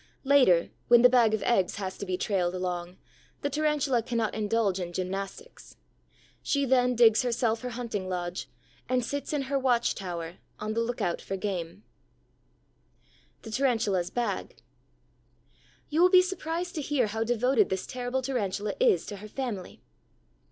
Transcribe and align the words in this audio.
Later, 0.23 0.71
when 0.87 1.03
the 1.03 1.09
bag 1.09 1.35
of 1.35 1.43
eggs 1.43 1.75
has 1.75 1.95
to 1.99 2.07
be 2.07 2.17
trailed 2.17 2.55
along, 2.55 2.97
the 3.43 3.51
Tarantula 3.51 4.01
cannot 4.01 4.33
indulge 4.33 4.79
in 4.79 4.93
gymnastics. 4.93 5.77
She 6.41 6.65
then 6.65 6.95
digs 6.95 7.21
herself 7.21 7.61
her 7.61 7.69
hunting 7.69 8.09
lodge, 8.09 8.49
and 8.89 9.05
sits 9.05 9.31
in 9.31 9.43
her 9.43 9.59
watch 9.59 9.93
tower, 9.93 10.37
on 10.57 10.73
the 10.73 10.79
lookout 10.79 11.21
for 11.21 11.37
game. 11.37 11.83
THE 13.43 13.51
TARANTULA'S 13.51 14.09
BAG 14.09 14.57
You 15.91 16.01
will 16.01 16.09
be 16.09 16.23
surprised 16.23 16.73
to 16.73 16.81
hear 16.81 17.05
how 17.05 17.23
devoted 17.23 17.69
this 17.69 17.85
terrible 17.85 18.23
Tarantula 18.23 18.73
is 18.79 19.05
to 19.05 19.17
her 19.17 19.27
family. 19.27 19.83